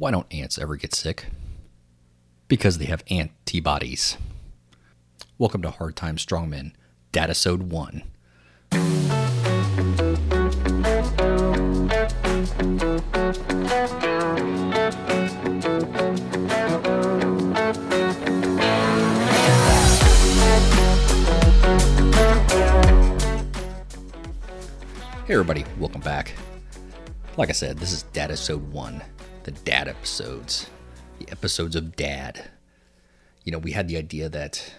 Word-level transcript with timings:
Why 0.00 0.10
don't 0.10 0.32
ants 0.32 0.56
ever 0.56 0.76
get 0.76 0.94
sick? 0.94 1.26
Because 2.48 2.78
they 2.78 2.86
have 2.86 3.04
antibodies. 3.10 4.16
Welcome 5.36 5.60
to 5.60 5.70
Hard 5.70 5.94
Time 5.94 6.16
Strongmen, 6.16 6.72
Dadisode 7.12 7.64
1. 7.64 8.02
Hey 25.26 25.34
everybody, 25.34 25.66
welcome 25.78 26.00
back. 26.00 26.32
Like 27.36 27.50
I 27.50 27.52
said, 27.52 27.76
this 27.76 27.92
is 27.92 28.06
Dadisode 28.14 28.62
1, 28.62 29.02
the 29.44 29.50
dad 29.52 29.88
episodes, 29.88 30.68
the 31.18 31.30
episodes 31.30 31.76
of 31.76 31.96
dad. 31.96 32.50
You 33.44 33.52
know, 33.52 33.58
we 33.58 33.72
had 33.72 33.88
the 33.88 33.96
idea 33.96 34.28
that, 34.28 34.72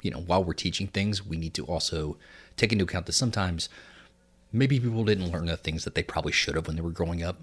you 0.00 0.10
know, 0.10 0.20
while 0.20 0.42
we're 0.42 0.52
teaching 0.54 0.88
things, 0.88 1.24
we 1.24 1.36
need 1.36 1.54
to 1.54 1.64
also 1.64 2.16
take 2.56 2.72
into 2.72 2.84
account 2.84 3.06
that 3.06 3.12
sometimes 3.12 3.68
maybe 4.52 4.80
people 4.80 5.04
didn't 5.04 5.30
learn 5.30 5.46
the 5.46 5.56
things 5.56 5.84
that 5.84 5.94
they 5.94 6.02
probably 6.02 6.32
should 6.32 6.56
have 6.56 6.66
when 6.66 6.76
they 6.76 6.82
were 6.82 6.90
growing 6.90 7.22
up 7.22 7.42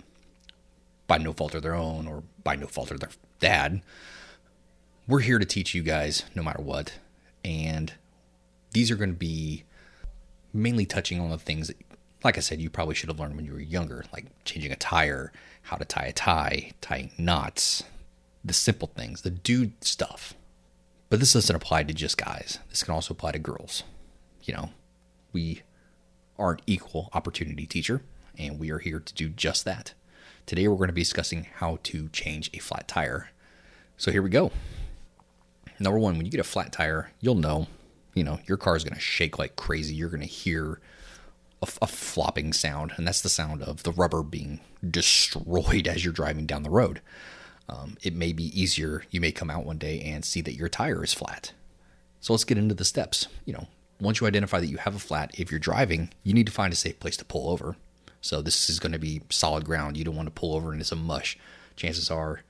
by 1.08 1.18
no 1.18 1.34
fault 1.34 1.56
of 1.56 1.64
their 1.64 1.76
own 1.76 2.08
or 2.08 2.24
by 2.44 2.56
no 2.56 2.68
fault 2.68 2.92
of 2.92 3.00
their 3.00 3.10
dad. 3.40 3.82
We're 5.08 5.22
here 5.22 5.40
to 5.40 5.46
teach 5.46 5.74
you 5.74 5.82
guys 5.82 6.24
no 6.36 6.44
matter 6.44 6.62
what. 6.62 6.94
And 7.44 7.94
these 8.72 8.92
are 8.92 8.96
going 8.96 9.12
to 9.12 9.16
be 9.16 9.64
mainly 10.54 10.86
touching 10.86 11.20
on 11.20 11.30
the 11.30 11.38
things 11.38 11.68
that 11.68 11.78
like 12.24 12.38
I 12.38 12.42
said, 12.42 12.60
you 12.60 12.70
probably 12.70 12.96
should 12.96 13.10
have 13.10 13.20
learned 13.20 13.36
when 13.36 13.46
you 13.46 13.54
were 13.54 13.60
younger, 13.60 14.04
like 14.12 14.26
changing 14.44 14.72
a 14.72 14.76
tire, 14.76 15.32
how 15.64 15.78
to 15.78 15.86
tie 15.86 16.06
a 16.06 16.14
tie, 16.14 16.72
tying 16.82 17.12
knots, 17.18 17.84
the 18.44 18.54
simple 18.54 18.92
things, 18.96 19.22
the 19.22 19.30
dude 19.30 19.84
stuff. 19.84 20.34
But 21.10 21.20
this 21.20 21.34
doesn't 21.34 21.56
apply 21.56 21.84
to 21.84 21.94
just 21.94 22.18
guys. 22.18 22.60
This 22.70 22.84
can 22.84 22.94
also 22.94 23.14
apply 23.14 23.32
to 23.32 23.40
girls. 23.40 23.84
You 24.44 24.54
know, 24.54 24.70
we 25.32 25.64
are 26.38 26.52
an 26.52 26.60
equal 26.68 27.10
opportunity 27.14 27.66
teacher, 27.66 28.02
and 28.38 28.60
we 28.60 28.72
are 28.72 28.80
here 28.80 29.00
to 29.00 29.14
do 29.14 29.30
just 29.30 29.66
that. 29.66 29.94
Today, 30.46 30.68
we're 30.68 30.78
going 30.78 30.88
to 30.88 30.94
be 30.94 31.02
discussing 31.02 31.48
how 31.56 31.80
to 31.84 32.10
change 32.10 32.50
a 32.54 32.60
flat 32.60 32.88
tire. 32.88 33.30
So, 33.98 34.12
here 34.12 34.22
we 34.22 34.30
go. 34.30 34.52
Number 35.80 36.00
one, 36.00 36.18
when 36.18 36.26
you 36.26 36.32
get 36.32 36.40
a 36.40 36.46
flat 36.46 36.72
tire, 36.72 37.12
you'll 37.22 37.36
know, 37.36 37.68
you 38.14 38.24
know, 38.24 38.40
your 38.46 38.58
car 38.58 38.76
is 38.76 38.84
going 38.84 38.96
to 38.96 39.00
shake 39.00 39.40
like 39.40 39.56
crazy. 39.56 39.96
You're 39.96 40.10
going 40.10 40.22
to 40.22 40.28
hear 40.28 40.80
a, 41.62 41.68
a, 41.82 41.88
flopping 41.88 42.54
sound, 42.54 42.94
and 42.98 43.08
that's 43.08 43.22
the 43.22 43.30
sound 43.30 43.62
of 43.64 43.84
the 43.84 43.92
rubber 43.92 44.24
being 44.24 44.60
destroyed 44.88 45.88
as 45.88 46.04
you're 46.04 46.14
driving 46.14 46.46
down 46.46 46.64
the 46.64 46.70
road. 46.70 47.02
Um, 47.68 47.98
it 48.02 48.16
may 48.16 48.34
be 48.34 48.60
easier. 48.60 49.04
You 49.12 49.22
may 49.22 49.32
come 49.32 49.50
out 49.50 49.66
one 49.66 49.78
day 49.78 50.02
and 50.02 50.26
see 50.26 50.42
that 50.42 50.56
your 50.56 50.70
tire 50.70 51.04
is 51.04 51.14
flat. 51.14 51.54
So 52.20 52.34
let's 52.34 52.44
get 52.44 52.58
into 52.58 52.76
the 52.76 52.86
steps. 52.86 53.28
You 53.46 53.54
know, 53.54 53.68
once 54.02 54.20
you 54.20 54.28
identify 54.28 54.60
that 54.60 54.68
you 54.68 54.78
have 54.78 54.96
a 54.96 55.00
flat, 55.00 55.32
if 55.38 55.52
you're 55.52 55.60
driving, 55.60 56.10
you 56.24 56.34
need 56.34 56.48
to 56.48 56.52
find 56.52 56.74
a 56.74 56.76
safe 56.76 57.00
place 57.00 57.18
to 57.18 57.26
pull 57.26 57.50
over. 57.50 57.76
So 58.22 58.42
this 58.42 58.70
is 58.70 58.80
going 58.80 58.92
to 58.92 59.00
be 59.00 59.22
solid 59.30 59.66
ground. 59.66 59.98
You 59.98 60.04
don't 60.04 60.16
want 60.16 60.28
to 60.28 60.40
pull 60.40 60.56
over 60.56 60.74
into 60.74 60.86
some 60.86 61.06
mush. 61.06 61.38
Chances 61.76 62.10
are 62.10 62.42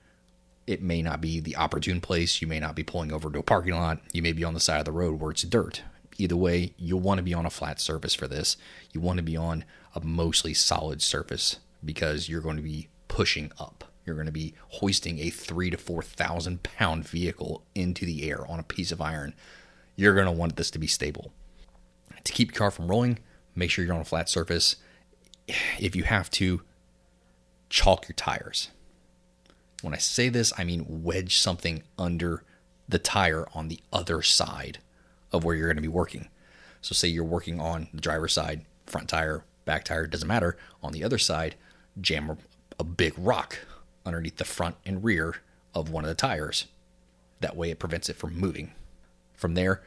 it 0.65 0.81
may 0.81 1.01
not 1.01 1.19
be 1.19 1.39
the 1.39 1.55
opportune 1.55 1.99
place. 1.99 2.41
You 2.41 2.47
may 2.47 2.59
not 2.59 2.75
be 2.75 2.83
pulling 2.83 3.11
over 3.11 3.29
to 3.29 3.39
a 3.39 3.43
parking 3.43 3.75
lot. 3.75 3.99
You 4.13 4.21
may 4.21 4.31
be 4.31 4.43
on 4.43 4.53
the 4.53 4.59
side 4.59 4.79
of 4.79 4.85
the 4.85 4.91
road 4.91 5.19
where 5.19 5.31
it's 5.31 5.41
dirt 5.43 5.81
either 6.19 6.35
way, 6.35 6.73
you'll 6.77 6.99
want 6.99 7.17
to 7.17 7.23
be 7.23 7.33
on 7.33 7.45
a 7.45 7.49
flat 7.49 7.79
surface 7.79 8.13
for 8.13 8.27
this. 8.27 8.57
You 8.91 9.01
want 9.01 9.17
to 9.17 9.23
be 9.23 9.37
on 9.37 9.63
a 9.95 10.01
mostly 10.01 10.53
solid 10.53 11.01
surface 11.01 11.57
because 11.83 12.29
you're 12.29 12.41
going 12.41 12.57
to 12.57 12.61
be 12.61 12.89
pushing 13.07 13.51
up. 13.59 13.85
You're 14.05 14.15
going 14.15 14.25
to 14.25 14.31
be 14.31 14.53
hoisting 14.69 15.19
a 15.19 15.29
three 15.29 15.69
to 15.69 15.77
four 15.77 16.01
thousand 16.01 16.63
pound 16.63 17.07
vehicle 17.07 17.63
into 17.75 18.05
the 18.05 18.29
air 18.29 18.45
on 18.49 18.59
a 18.59 18.63
piece 18.63 18.91
of 18.91 19.01
iron. 19.01 19.33
You're 19.95 20.15
going 20.15 20.25
to 20.25 20.31
want 20.31 20.55
this 20.55 20.71
to 20.71 20.79
be 20.79 20.87
stable. 20.87 21.31
To 22.23 22.33
keep 22.33 22.51
your 22.51 22.57
car 22.57 22.71
from 22.71 22.87
rolling, 22.87 23.19
make 23.55 23.69
sure 23.71 23.85
you're 23.85 23.93
on 23.93 24.01
a 24.01 24.05
flat 24.05 24.29
surface. 24.29 24.77
If 25.79 25.95
you 25.95 26.03
have 26.03 26.29
to, 26.31 26.61
chalk 27.69 28.07
your 28.07 28.15
tires. 28.15 28.69
When 29.81 29.93
I 29.93 29.97
say 29.97 30.29
this, 30.29 30.51
I 30.57 30.63
mean 30.63 31.03
wedge 31.03 31.37
something 31.37 31.83
under 31.97 32.43
the 32.87 32.99
tire 32.99 33.47
on 33.53 33.67
the 33.67 33.79
other 33.93 34.21
side 34.21 34.79
of 35.31 35.43
where 35.43 35.55
you're 35.55 35.67
going 35.67 35.77
to 35.77 35.81
be 35.81 35.87
working. 35.87 36.29
So, 36.81 36.93
say 36.93 37.07
you're 37.07 37.23
working 37.23 37.59
on 37.59 37.89
the 37.93 38.01
driver's 38.01 38.33
side, 38.33 38.65
front 38.85 39.09
tire, 39.09 39.43
back 39.65 39.83
tire, 39.85 40.07
doesn't 40.07 40.27
matter. 40.27 40.57
On 40.81 40.93
the 40.93 41.03
other 41.03 41.17
side, 41.17 41.55
jam 41.99 42.37
a 42.79 42.83
big 42.83 43.13
rock 43.17 43.59
underneath 44.05 44.37
the 44.37 44.45
front 44.45 44.75
and 44.85 45.03
rear 45.03 45.35
of 45.75 45.89
one 45.89 46.03
of 46.03 46.09
the 46.09 46.15
tires. 46.15 46.65
That 47.41 47.55
way, 47.55 47.69
it 47.69 47.79
prevents 47.79 48.09
it 48.09 48.15
from 48.15 48.39
moving. 48.39 48.71
From 49.35 49.53
there, 49.55 49.81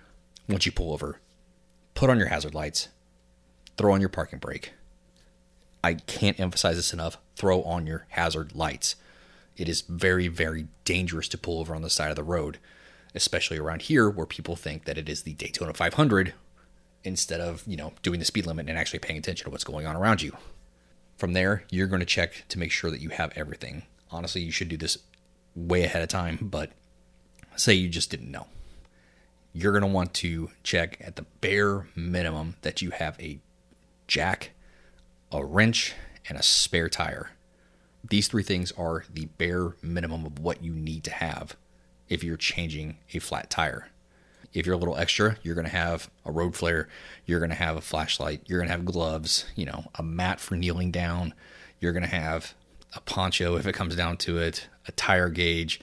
once 0.49 0.67
you 0.67 0.73
pull 0.73 0.93
over, 0.93 1.21
put 1.95 2.11
on 2.11 2.19
your 2.19 2.29
hazard 2.29 2.55
lights, 2.55 2.89
throw 3.77 3.93
on 3.93 4.01
your 4.01 4.09
parking 4.09 4.39
brake. 4.39 4.73
I 5.85 5.95
can't 5.95 6.39
emphasize 6.39 6.77
this 6.77 6.93
enough. 6.93 7.19
Throw 7.35 7.63
on 7.63 7.87
your 7.87 8.07
hazard 8.11 8.55
lights. 8.55 8.95
It 9.57 9.69
is 9.69 9.83
very, 9.83 10.29
very 10.29 10.69
dangerous 10.85 11.29
to 11.29 11.39
pull 11.39 11.59
over 11.61 11.75
on 11.75 11.83
the 11.83 11.91
side 11.91 12.11
of 12.11 12.17
the 12.17 12.23
road 12.23 12.59
especially 13.15 13.59
around 13.59 13.83
here 13.83 14.09
where 14.09 14.27
people 14.27 14.57
think 14.57 14.85
that 14.85 14.99
it 14.99 15.09
is 15.09 15.23
the 15.23 15.35
Daytona 15.35 15.75
500 15.75 16.35
instead 17.05 17.41
of, 17.41 17.63
you 17.67 17.77
know, 17.77 17.93
doing 18.03 18.19
the 18.19 18.25
speed 18.25 18.47
limit 18.47 18.69
and 18.69 18.79
actually 18.79 18.99
paying 18.99 19.19
attention 19.19 19.45
to 19.45 19.51
what's 19.51 19.65
going 19.65 19.87
on 19.87 19.97
around 19.97 20.23
you. 20.23 20.37
From 21.17 21.33
there, 21.33 21.65
you're 21.71 21.87
going 21.87 22.01
to 22.01 22.07
check 22.07 22.45
to 22.49 22.59
make 22.59 22.71
sure 22.71 22.91
that 22.91 23.01
you 23.01 23.11
have 23.11 23.33
everything. 23.37 23.85
Honestly, 24.11 24.41
you 24.41 24.51
should 24.51 24.69
do 24.69 24.77
this 24.77 24.99
way 25.55 25.85
ahead 25.85 26.03
of 26.03 26.09
time, 26.09 26.39
but 26.41 26.73
say 27.57 27.75
you 27.75 27.89
just 27.89 28.11
didn't 28.11 28.31
know. 28.31 28.47
You're 29.53 29.73
going 29.73 29.83
to 29.83 29.89
want 29.89 30.15
to 30.15 30.51
check 30.63 30.97
at 31.01 31.17
the 31.17 31.27
bare 31.41 31.87
minimum 31.95 32.57
that 32.63 32.81
you 32.81 32.91
have 32.91 33.21
a 33.21 33.41
jack, 34.07 34.53
a 35.31 35.45
wrench, 35.45 35.95
and 36.29 36.39
a 36.39 36.43
spare 36.43 36.89
tire. 36.89 37.31
These 38.09 38.29
three 38.29 38.43
things 38.43 38.73
are 38.73 39.05
the 39.13 39.27
bare 39.27 39.77
minimum 39.83 40.25
of 40.25 40.39
what 40.39 40.65
you 40.65 40.73
need 40.73 41.05
to 41.05 41.11
have 41.11 41.57
if 42.09 42.23
you're 42.23 42.37
changing 42.37 42.99
a 43.13 43.19
flat 43.19 43.51
tire. 43.51 43.89
If 44.53 44.67
you're 44.67 44.75
a 44.75 44.79
little 44.79 44.99
extra, 44.99 45.37
you're 45.43 45.55
going 45.55 45.67
to 45.67 45.73
have 45.73 46.11
a 46.27 46.31
road 46.31 46.55
flare, 46.55 46.89
you're 47.25 47.39
going 47.39 47.51
to 47.51 47.57
have 47.57 47.77
a 47.77 47.81
flashlight, 47.81 48.43
you're 48.47 48.59
going 48.59 48.69
to 48.69 48.77
have 48.77 48.85
gloves, 48.85 49.47
you 49.57 49.65
know, 49.65 49.85
a 49.95 50.03
mat 50.03 50.41
for 50.41 50.57
kneeling 50.57 50.91
down, 50.91 51.33
you're 51.81 51.93
going 51.93 52.03
to 52.03 52.09
have 52.09 52.55
a 52.95 53.01
poncho 53.01 53.57
if 53.57 53.67
it 53.67 53.75
comes 53.75 53.97
down 53.97 54.19
to 54.19 54.39
it, 54.39 54.69
a 54.87 54.93
tire 54.93 55.31
gauge. 55.31 55.81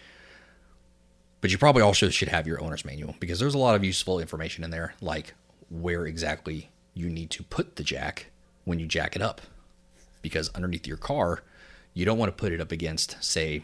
But 1.42 1.52
you 1.52 1.58
probably 1.58 1.82
also 1.82 2.10
should 2.10 2.28
have 2.28 2.46
your 2.46 2.62
owner's 2.62 2.86
manual 2.86 3.16
because 3.20 3.40
there's 3.40 3.56
a 3.56 3.60
lot 3.60 3.76
of 3.76 3.84
useful 3.84 4.20
information 4.20 4.64
in 4.64 4.70
there, 4.70 4.94
like 5.02 5.34
where 5.70 6.06
exactly 6.06 6.70
you 6.94 7.10
need 7.10 7.32
to 7.32 7.44
put 7.44 7.76
the 7.76 7.84
jack 7.84 8.28
when 8.66 8.78
you 8.78 8.86
jack 8.86 9.16
it 9.16 9.22
up. 9.22 9.42
Because 10.22 10.50
underneath 10.50 10.86
your 10.86 10.98
car, 10.98 11.42
you 11.94 12.06
don't 12.06 12.18
want 12.18 12.30
to 12.30 12.40
put 12.40 12.52
it 12.52 12.62
up 12.62 12.72
against, 12.72 13.24
say, 13.24 13.64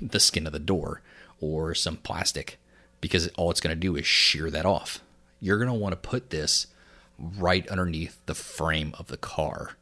the 0.00 0.20
skin 0.20 0.46
of 0.46 0.52
the 0.52 0.58
door 0.58 1.02
or 1.40 1.74
some 1.74 1.96
plastic 1.96 2.58
because 3.00 3.28
all 3.36 3.50
it's 3.50 3.60
going 3.60 3.74
to 3.74 3.80
do 3.80 3.96
is 3.96 4.06
shear 4.06 4.50
that 4.50 4.66
off. 4.66 5.00
You're 5.40 5.58
going 5.58 5.68
to 5.68 5.74
want 5.74 5.92
to 5.92 6.08
put 6.08 6.30
this 6.30 6.66
right 7.18 7.66
underneath 7.68 8.18
the 8.26 8.34
frame 8.34 8.94
of 8.98 9.08
the 9.08 9.16
car 9.16 9.76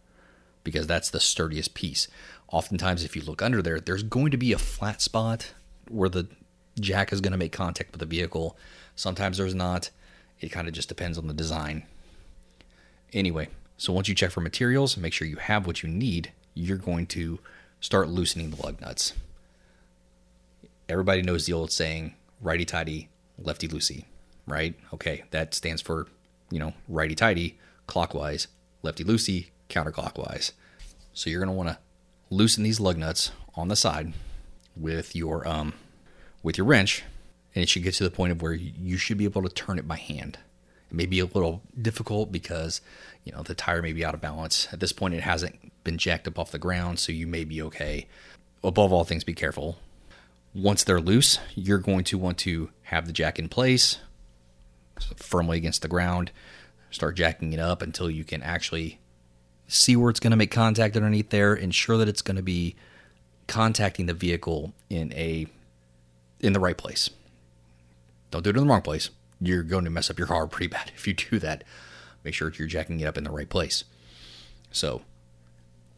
because 0.62 0.86
that's 0.86 1.10
the 1.10 1.20
sturdiest 1.20 1.74
piece. 1.74 2.08
Oftentimes, 2.50 3.04
if 3.04 3.14
you 3.16 3.22
look 3.22 3.42
under 3.42 3.62
there, 3.62 3.80
there's 3.80 4.02
going 4.02 4.30
to 4.30 4.36
be 4.36 4.52
a 4.52 4.58
flat 4.58 5.00
spot 5.00 5.52
where 5.88 6.08
the 6.08 6.28
jack 6.80 7.12
is 7.12 7.20
going 7.20 7.32
to 7.32 7.38
make 7.38 7.52
contact 7.52 7.92
with 7.92 8.00
the 8.00 8.06
vehicle. 8.06 8.56
Sometimes 8.96 9.38
there's 9.38 9.54
not. 9.54 9.90
It 10.40 10.50
kind 10.50 10.68
of 10.68 10.74
just 10.74 10.88
depends 10.88 11.18
on 11.18 11.28
the 11.28 11.34
design. 11.34 11.84
Anyway, 13.12 13.48
so 13.76 13.92
once 13.92 14.08
you 14.08 14.14
check 14.14 14.30
for 14.30 14.40
materials, 14.40 14.94
and 14.94 15.02
make 15.02 15.12
sure 15.12 15.28
you 15.28 15.36
have 15.36 15.66
what 15.66 15.82
you 15.82 15.88
need, 15.88 16.32
you're 16.54 16.76
going 16.76 17.06
to 17.06 17.38
start 17.80 18.08
loosening 18.08 18.50
the 18.50 18.62
lug 18.62 18.80
nuts 18.80 19.12
everybody 20.88 21.22
knows 21.22 21.46
the 21.46 21.52
old 21.52 21.72
saying, 21.72 22.14
righty 22.40 22.64
tighty, 22.64 23.08
lefty 23.38 23.68
loosey, 23.68 24.04
right? 24.46 24.74
Okay, 24.92 25.24
that 25.30 25.54
stands 25.54 25.82
for, 25.82 26.06
you 26.50 26.58
know, 26.58 26.74
righty 26.88 27.14
tighty, 27.14 27.58
clockwise, 27.86 28.48
lefty 28.82 29.04
loosey, 29.04 29.48
counterclockwise. 29.68 30.52
So 31.12 31.30
you're 31.30 31.40
going 31.40 31.48
to 31.48 31.56
want 31.56 31.68
to 31.70 31.78
loosen 32.30 32.64
these 32.64 32.80
lug 32.80 32.96
nuts 32.96 33.30
on 33.54 33.68
the 33.68 33.76
side 33.76 34.12
with 34.76 35.14
your 35.14 35.46
um 35.46 35.72
with 36.42 36.58
your 36.58 36.66
wrench 36.66 37.04
and 37.54 37.62
it 37.62 37.68
should 37.68 37.84
get 37.84 37.94
to 37.94 38.02
the 38.02 38.10
point 38.10 38.32
of 38.32 38.42
where 38.42 38.52
you 38.52 38.96
should 38.96 39.16
be 39.16 39.24
able 39.24 39.42
to 39.42 39.48
turn 39.48 39.78
it 39.78 39.86
by 39.86 39.96
hand. 39.96 40.38
It 40.90 40.96
may 40.96 41.06
be 41.06 41.20
a 41.20 41.26
little 41.26 41.62
difficult 41.80 42.32
because 42.32 42.80
you 43.22 43.32
know 43.32 43.42
the 43.42 43.54
tire 43.54 43.82
may 43.82 43.92
be 43.92 44.04
out 44.04 44.14
of 44.14 44.20
balance. 44.20 44.66
At 44.72 44.80
this 44.80 44.92
point 44.92 45.14
it 45.14 45.22
hasn't 45.22 45.72
been 45.84 45.98
jacked 45.98 46.26
up 46.26 46.38
off 46.38 46.50
the 46.50 46.58
ground, 46.58 46.98
so 46.98 47.12
you 47.12 47.26
may 47.26 47.44
be 47.44 47.62
okay. 47.62 48.08
Above 48.64 48.92
all 48.92 49.04
things 49.04 49.22
be 49.22 49.34
careful 49.34 49.78
once 50.54 50.84
they're 50.84 51.00
loose, 51.00 51.38
you're 51.54 51.78
going 51.78 52.04
to 52.04 52.16
want 52.16 52.38
to 52.38 52.70
have 52.82 53.06
the 53.06 53.12
jack 53.12 53.38
in 53.38 53.48
place 53.48 53.98
firmly 55.16 55.56
against 55.56 55.82
the 55.82 55.88
ground. 55.88 56.30
Start 56.90 57.16
jacking 57.16 57.52
it 57.52 57.58
up 57.58 57.82
until 57.82 58.08
you 58.08 58.22
can 58.22 58.42
actually 58.42 59.00
see 59.66 59.96
where 59.96 60.10
it's 60.10 60.20
going 60.20 60.30
to 60.30 60.36
make 60.36 60.52
contact 60.52 60.96
underneath 60.96 61.30
there. 61.30 61.54
Ensure 61.54 61.96
that 61.96 62.08
it's 62.08 62.22
going 62.22 62.36
to 62.36 62.42
be 62.42 62.76
contacting 63.48 64.06
the 64.06 64.14
vehicle 64.14 64.72
in 64.88 65.12
a 65.12 65.46
in 66.40 66.52
the 66.52 66.60
right 66.60 66.76
place. 66.76 67.10
Don't 68.30 68.42
do 68.42 68.50
it 68.50 68.56
in 68.56 68.64
the 68.64 68.70
wrong 68.70 68.82
place. 68.82 69.10
You're 69.40 69.62
going 69.62 69.84
to 69.84 69.90
mess 69.90 70.08
up 70.08 70.18
your 70.18 70.28
car 70.28 70.46
pretty 70.48 70.68
bad 70.68 70.92
if 70.94 71.08
you 71.08 71.14
do 71.14 71.40
that. 71.40 71.64
Make 72.22 72.34
sure 72.34 72.52
you're 72.56 72.68
jacking 72.68 73.00
it 73.00 73.06
up 73.06 73.18
in 73.18 73.24
the 73.24 73.30
right 73.30 73.48
place. 73.48 73.84
So, 74.70 75.02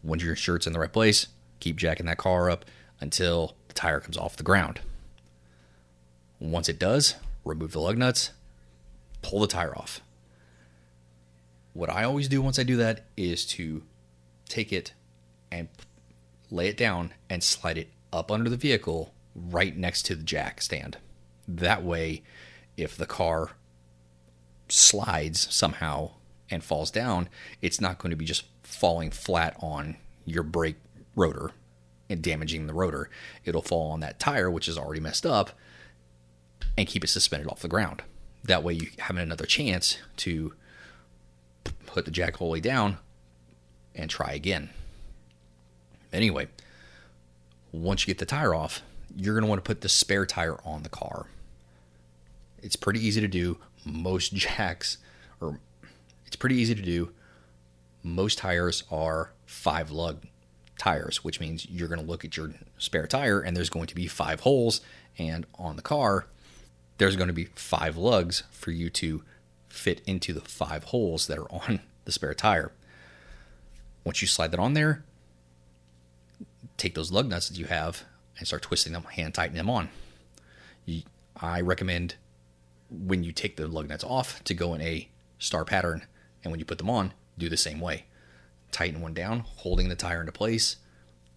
once 0.02 0.22
your 0.22 0.34
shirt's 0.34 0.66
in 0.66 0.72
the 0.72 0.80
right 0.80 0.92
place, 0.92 1.28
keep 1.60 1.76
jacking 1.76 2.06
that 2.06 2.18
car 2.18 2.50
up 2.50 2.64
until 3.00 3.54
tire 3.76 4.00
comes 4.00 4.16
off 4.16 4.36
the 4.36 4.42
ground. 4.42 4.80
Once 6.40 6.68
it 6.68 6.78
does, 6.78 7.14
remove 7.44 7.72
the 7.72 7.80
lug 7.80 7.96
nuts, 7.96 8.30
pull 9.22 9.40
the 9.40 9.46
tire 9.46 9.76
off. 9.76 10.00
What 11.72 11.90
I 11.90 12.04
always 12.04 12.28
do 12.28 12.42
once 12.42 12.58
I 12.58 12.62
do 12.62 12.76
that 12.76 13.04
is 13.16 13.44
to 13.46 13.82
take 14.48 14.72
it 14.72 14.92
and 15.50 15.68
lay 16.50 16.68
it 16.68 16.76
down 16.76 17.12
and 17.28 17.42
slide 17.42 17.78
it 17.78 17.88
up 18.12 18.30
under 18.30 18.48
the 18.48 18.56
vehicle 18.56 19.12
right 19.34 19.76
next 19.76 20.02
to 20.06 20.14
the 20.14 20.22
jack 20.22 20.62
stand. 20.62 20.96
That 21.46 21.84
way, 21.84 22.22
if 22.76 22.96
the 22.96 23.06
car 23.06 23.50
slides 24.68 25.54
somehow 25.54 26.12
and 26.50 26.64
falls 26.64 26.90
down, 26.90 27.28
it's 27.60 27.80
not 27.80 27.98
going 27.98 28.10
to 28.10 28.16
be 28.16 28.24
just 28.24 28.44
falling 28.62 29.10
flat 29.10 29.56
on 29.60 29.96
your 30.24 30.42
brake 30.42 30.76
rotor 31.14 31.52
and 32.08 32.22
damaging 32.22 32.66
the 32.66 32.74
rotor. 32.74 33.10
It'll 33.44 33.62
fall 33.62 33.90
on 33.90 34.00
that 34.00 34.18
tire, 34.18 34.50
which 34.50 34.68
is 34.68 34.78
already 34.78 35.00
messed 35.00 35.26
up, 35.26 35.50
and 36.76 36.86
keep 36.86 37.04
it 37.04 37.08
suspended 37.08 37.48
off 37.48 37.60
the 37.60 37.68
ground. 37.68 38.02
That 38.44 38.62
way, 38.62 38.74
you 38.74 38.88
have 38.98 39.16
another 39.16 39.46
chance 39.46 39.98
to 40.18 40.54
put 41.86 42.04
the 42.04 42.10
jack 42.10 42.40
way 42.40 42.60
down 42.60 42.98
and 43.94 44.10
try 44.10 44.32
again. 44.32 44.70
Anyway, 46.12 46.48
once 47.72 48.02
you 48.02 48.12
get 48.12 48.18
the 48.18 48.26
tire 48.26 48.54
off, 48.54 48.82
you're 49.16 49.34
going 49.34 49.44
to 49.44 49.48
want 49.48 49.64
to 49.64 49.68
put 49.68 49.80
the 49.80 49.88
spare 49.88 50.26
tire 50.26 50.58
on 50.64 50.82
the 50.82 50.88
car. 50.88 51.26
It's 52.62 52.76
pretty 52.76 53.04
easy 53.04 53.20
to 53.20 53.28
do. 53.28 53.58
Most 53.84 54.34
jacks, 54.34 54.98
or 55.40 55.58
it's 56.26 56.36
pretty 56.36 56.56
easy 56.56 56.74
to 56.74 56.82
do. 56.82 57.10
Most 58.02 58.38
tires 58.38 58.84
are 58.90 59.32
five 59.46 59.90
lug 59.90 60.24
tires, 60.78 61.24
which 61.24 61.40
means 61.40 61.66
you're 61.68 61.88
going 61.88 62.00
to 62.00 62.06
look 62.06 62.24
at 62.24 62.36
your 62.36 62.52
spare 62.78 63.06
tire 63.06 63.40
and 63.40 63.56
there's 63.56 63.70
going 63.70 63.86
to 63.86 63.94
be 63.94 64.06
five 64.06 64.40
holes. 64.40 64.80
And 65.18 65.46
on 65.58 65.76
the 65.76 65.82
car, 65.82 66.26
there's 66.98 67.16
going 67.16 67.28
to 67.28 67.34
be 67.34 67.46
five 67.54 67.96
lugs 67.96 68.42
for 68.50 68.70
you 68.70 68.90
to 68.90 69.22
fit 69.68 70.02
into 70.06 70.32
the 70.32 70.40
five 70.40 70.84
holes 70.84 71.26
that 71.26 71.38
are 71.38 71.52
on 71.52 71.80
the 72.04 72.12
spare 72.12 72.34
tire. 72.34 72.72
Once 74.04 74.22
you 74.22 74.28
slide 74.28 74.50
that 74.52 74.60
on 74.60 74.74
there, 74.74 75.04
take 76.76 76.94
those 76.94 77.10
lug 77.10 77.28
nuts 77.28 77.48
that 77.48 77.58
you 77.58 77.66
have 77.66 78.04
and 78.38 78.46
start 78.46 78.62
twisting 78.62 78.92
them, 78.92 79.04
hand 79.04 79.34
tightening 79.34 79.58
them 79.58 79.70
on. 79.70 79.88
You, 80.84 81.02
I 81.36 81.60
recommend 81.60 82.14
when 82.90 83.24
you 83.24 83.32
take 83.32 83.56
the 83.56 83.66
lug 83.66 83.88
nuts 83.88 84.04
off 84.04 84.42
to 84.44 84.54
go 84.54 84.74
in 84.74 84.80
a 84.80 85.08
star 85.38 85.64
pattern, 85.64 86.06
and 86.44 86.50
when 86.50 86.60
you 86.60 86.64
put 86.64 86.78
them 86.78 86.90
on, 86.90 87.12
do 87.36 87.48
the 87.48 87.56
same 87.56 87.80
way. 87.80 88.04
Tighten 88.72 89.00
one 89.00 89.14
down, 89.14 89.40
holding 89.40 89.88
the 89.88 89.94
tire 89.94 90.20
into 90.20 90.32
place, 90.32 90.76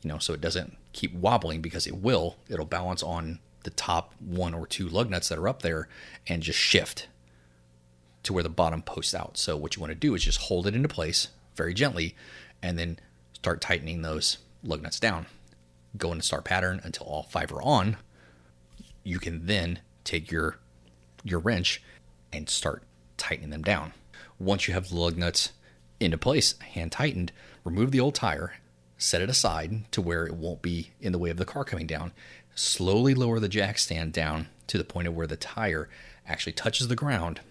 you 0.02 0.10
know, 0.10 0.18
so 0.18 0.34
it 0.34 0.42
doesn't 0.42 0.78
keep 0.94 1.14
wobbling 1.14 1.62
because 1.62 1.88
it 1.88 1.96
will. 1.96 2.38
It'll 2.50 2.66
balance 2.66 3.04
on 3.04 3.40
the 3.64 3.70
top 3.70 4.14
one 4.20 4.54
or 4.54 4.66
two 4.66 4.88
lug 4.88 5.10
nuts 5.10 5.30
that 5.30 5.38
are 5.38 5.48
up 5.48 5.62
there 5.62 5.88
and 6.28 6.42
just 6.42 6.60
shift 6.60 7.08
to 8.24 8.34
where 8.34 8.44
the 8.44 8.50
bottom 8.50 8.82
posts 8.82 9.14
out. 9.14 9.38
So 9.38 9.58
what 9.58 9.76
you 9.76 9.82
want 9.82 9.92
to 9.92 9.96
do 9.96 10.16
is 10.16 10.24
just 10.24 10.42
hold 10.42 10.68
it 10.68 10.76
into 10.76 10.88
place 10.88 11.30
very 11.56 11.74
gently 11.74 12.16
and 12.62 12.78
then 12.78 13.00
start 13.34 13.62
tightening 13.62 14.02
those 14.02 14.38
lug 14.64 14.82
nuts 14.82 15.00
down. 15.00 15.26
Go 15.98 16.12
into 16.12 16.24
start 16.24 16.46
pattern 16.46 16.82
until 16.84 17.08
all 17.08 17.24
five 17.24 17.52
are 17.52 17.62
on. 17.62 17.98
You 19.04 19.20
can 19.20 19.46
then 19.46 19.80
take 20.04 20.32
your 20.32 20.58
your 21.24 21.40
wrench 21.40 21.82
and 22.32 22.50
start 22.50 22.84
tightening 23.18 23.50
them 23.50 23.64
down. 23.64 23.94
Once 24.38 24.68
you 24.68 24.74
have 24.74 24.90
the 24.90 24.96
lug 24.96 25.18
nuts 25.18 25.52
into 26.00 26.18
place, 26.18 26.58
hand 26.60 26.92
tightened, 26.92 27.32
remove 27.64 27.92
the 27.92 28.00
old 28.00 28.16
tire, 28.16 28.54
set 28.98 29.22
it 29.22 29.30
aside 29.30 29.92
to 29.92 30.02
where 30.02 30.26
it 30.26 30.36
won't 30.36 30.62
be 30.62 30.92
in 31.00 31.12
the 31.12 31.20
way 31.20 31.30
of 31.30 31.38
the 31.38 31.46
car 31.46 31.64
coming 31.64 31.88
down. 31.88 32.12
Slowly 32.56 33.14
lower 33.14 33.40
the 33.40 33.50
jack 33.50 33.78
stand 33.78 34.14
down 34.14 34.48
to 34.68 34.78
the 34.78 34.84
point 34.84 35.08
of 35.08 35.16
where 35.16 35.28
the 35.28 35.38
tire 35.38 35.90
actually 36.28 36.54
touches 36.54 36.88
the 36.88 36.96
ground, 36.96 37.42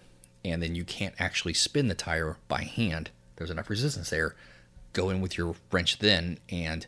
and 0.45 0.61
then 0.61 0.75
you 0.75 0.83
can't 0.83 1.15
actually 1.19 1.53
spin 1.53 1.87
the 1.87 1.95
tire 1.95 2.37
by 2.47 2.63
hand. 2.63 3.09
There's 3.35 3.49
enough 3.49 3.69
resistance 3.69 4.09
there. 4.09 4.35
Go 4.93 5.09
in 5.09 5.21
with 5.21 5.37
your 5.37 5.55
wrench 5.71 5.99
then 5.99 6.39
and 6.49 6.85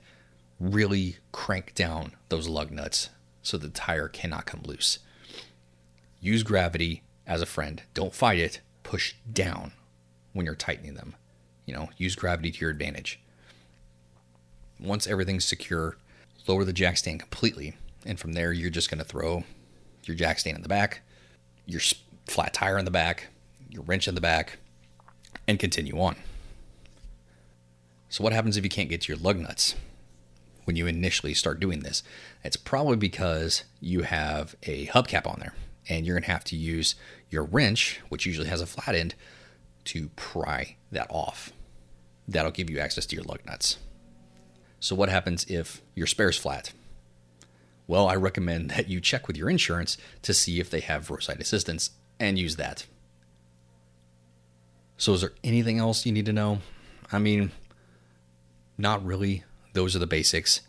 really 0.59 1.17
crank 1.31 1.73
down 1.75 2.13
those 2.29 2.47
lug 2.47 2.71
nuts 2.71 3.09
so 3.41 3.57
the 3.57 3.69
tire 3.69 4.07
cannot 4.07 4.45
come 4.45 4.61
loose. 4.63 4.99
Use 6.19 6.43
gravity 6.43 7.01
as 7.25 7.41
a 7.41 7.47
friend. 7.47 7.81
Don't 7.93 8.13
fight 8.13 8.37
it. 8.37 8.61
Push 8.83 9.15
down 9.31 9.71
when 10.33 10.45
you're 10.45 10.55
tightening 10.55 10.93
them. 10.93 11.15
You 11.71 11.77
know, 11.77 11.89
use 11.95 12.17
gravity 12.17 12.51
to 12.51 12.59
your 12.59 12.69
advantage. 12.69 13.21
Once 14.77 15.07
everything's 15.07 15.45
secure, 15.45 15.95
lower 16.45 16.65
the 16.65 16.73
jack 16.73 16.97
stand 16.97 17.21
completely. 17.21 17.77
And 18.05 18.19
from 18.19 18.33
there, 18.33 18.51
you're 18.51 18.69
just 18.69 18.89
going 18.89 18.97
to 18.97 19.05
throw 19.05 19.45
your 20.03 20.17
jack 20.17 20.39
stand 20.39 20.57
in 20.57 20.63
the 20.63 20.67
back, 20.67 20.99
your 21.65 21.79
flat 22.27 22.53
tire 22.53 22.77
in 22.77 22.83
the 22.83 22.91
back, 22.91 23.27
your 23.69 23.83
wrench 23.83 24.09
in 24.09 24.15
the 24.15 24.21
back, 24.21 24.57
and 25.47 25.59
continue 25.59 25.97
on. 25.97 26.17
So, 28.09 28.21
what 28.21 28.33
happens 28.33 28.57
if 28.57 28.65
you 28.65 28.69
can't 28.69 28.89
get 28.89 29.03
to 29.03 29.13
your 29.13 29.21
lug 29.21 29.39
nuts 29.39 29.75
when 30.65 30.75
you 30.75 30.87
initially 30.87 31.33
start 31.33 31.61
doing 31.61 31.83
this? 31.83 32.03
It's 32.43 32.57
probably 32.57 32.97
because 32.97 33.63
you 33.79 34.01
have 34.01 34.57
a 34.63 34.87
hubcap 34.87 35.25
on 35.25 35.39
there 35.39 35.53
and 35.87 36.05
you're 36.05 36.15
going 36.15 36.25
to 36.25 36.31
have 36.31 36.43
to 36.45 36.57
use 36.57 36.95
your 37.29 37.45
wrench, 37.45 38.01
which 38.09 38.25
usually 38.25 38.49
has 38.49 38.59
a 38.59 38.65
flat 38.65 38.93
end, 38.93 39.15
to 39.85 40.09
pry 40.17 40.75
that 40.91 41.07
off. 41.09 41.53
That'll 42.31 42.51
give 42.51 42.69
you 42.69 42.79
access 42.79 43.05
to 43.07 43.15
your 43.15 43.25
lug 43.25 43.45
nuts. 43.45 43.77
So, 44.79 44.95
what 44.95 45.09
happens 45.09 45.45
if 45.45 45.81
your 45.95 46.07
spare's 46.07 46.37
flat? 46.37 46.71
Well, 47.87 48.07
I 48.07 48.15
recommend 48.15 48.71
that 48.71 48.87
you 48.87 49.01
check 49.01 49.27
with 49.27 49.37
your 49.37 49.49
insurance 49.49 49.97
to 50.21 50.33
see 50.33 50.59
if 50.59 50.69
they 50.69 50.79
have 50.79 51.09
roadside 51.09 51.41
assistance 51.41 51.91
and 52.19 52.39
use 52.39 52.55
that. 52.55 52.85
So, 54.97 55.13
is 55.13 55.21
there 55.21 55.33
anything 55.43 55.77
else 55.77 56.05
you 56.05 56.11
need 56.11 56.25
to 56.27 56.33
know? 56.33 56.59
I 57.11 57.19
mean, 57.19 57.51
not 58.77 59.05
really. 59.05 59.43
Those 59.73 59.95
are 59.95 59.99
the 59.99 60.07
basics. 60.07 60.61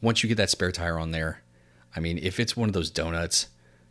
Once 0.00 0.22
you 0.22 0.28
get 0.28 0.36
that 0.36 0.50
spare 0.50 0.72
tire 0.72 0.98
on 0.98 1.10
there, 1.10 1.42
I 1.96 2.00
mean, 2.00 2.18
if 2.18 2.38
it's 2.38 2.56
one 2.56 2.68
of 2.68 2.74
those 2.74 2.90
donuts, 2.90 3.48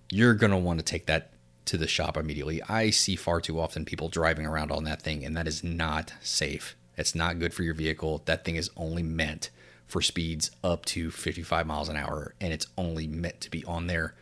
you're 0.10 0.34
going 0.34 0.52
to 0.52 0.58
want 0.58 0.80
to 0.80 0.86
take 0.86 1.08
that 1.08 1.33
to 1.66 1.78
the 1.78 1.88
shop 1.88 2.18
immediately. 2.18 2.62
I 2.64 2.90
see 2.90 3.16
far 3.16 3.42
too 3.42 3.60
often 3.60 3.86
people 3.86 4.10
driving 4.10 4.46
around 4.46 4.72
on 4.72 4.84
that 4.86 5.02
thing, 5.02 5.24
and 5.24 5.36
that 5.38 5.48
is 5.48 5.64
not 5.64 6.14
safe. 6.22 6.76
It's 6.98 7.16
not 7.16 7.40
good 7.40 7.54
for 7.54 7.64
your 7.64 7.74
vehicle. 7.74 8.22
That 8.26 8.46
thing 8.46 8.56
is 8.56 8.70
only 8.76 9.04
meant 9.04 9.50
for 9.88 10.02
speeds 10.02 10.52
up 10.64 10.86
to 10.86 11.12
55 11.12 11.68
miles 11.68 11.90
an 11.90 11.98
hour, 11.98 12.34
and 12.42 12.54
it's 12.54 12.68
only 12.78 13.08
meant 13.08 13.42
to 13.42 13.52
be 13.52 13.64
on 13.66 13.88
there 13.88 14.16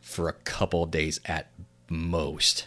for 0.00 0.28
a 0.28 0.32
couple 0.32 0.84
days 0.86 1.20
at 1.24 1.50
most. 1.88 2.66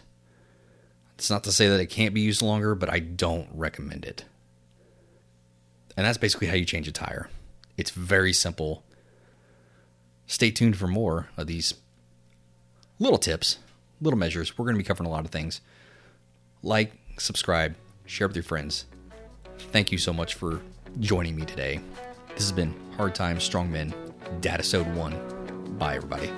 It's 1.16 1.30
not 1.30 1.44
to 1.46 1.52
say 1.52 1.68
that 1.68 1.80
it 1.80 1.88
can't 1.88 2.14
be 2.14 2.22
used 2.22 2.42
longer, 2.42 2.76
but 2.76 2.90
I 2.90 3.00
don't 3.00 3.48
recommend 3.54 4.06
it. 4.06 4.26
And 5.96 6.06
that's 6.06 6.18
basically 6.18 6.48
how 6.48 6.56
you 6.56 6.66
change 6.66 6.88
a 6.88 6.92
tire. 6.92 7.30
It's 7.78 7.92
very 7.92 8.34
simple. 8.34 8.84
Stay 10.28 10.52
tuned 10.52 10.78
for 10.78 10.88
more 10.88 11.30
of 11.38 11.48
these 11.48 11.74
little 13.00 13.18
tips, 13.18 13.58
little 14.02 14.20
measures. 14.20 14.58
We're 14.58 14.66
going 14.66 14.76
to 14.76 14.80
be 14.80 14.84
covering 14.84 15.08
a 15.08 15.12
lot 15.12 15.26
of 15.26 15.32
things. 15.32 15.62
Like, 16.62 16.94
subscribe, 17.18 17.76
share 18.06 18.28
with 18.28 18.36
your 18.36 18.44
friends. 18.44 18.86
Thank 19.72 19.92
you 19.92 19.98
so 19.98 20.14
much 20.14 20.36
for 20.36 20.62
joining 21.00 21.36
me 21.36 21.46
today. 21.46 21.80
This 22.30 22.44
has 22.44 22.52
been 22.52 22.74
Hard 22.98 23.16
Times, 23.16 23.44
Strong 23.44 23.72
Men, 23.72 23.94
Dadisode 24.42 24.94
1. 24.96 25.78
Bye, 25.78 25.96
everybody. 25.96 26.32